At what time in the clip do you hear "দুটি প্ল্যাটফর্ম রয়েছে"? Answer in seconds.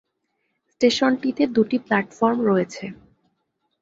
1.55-2.85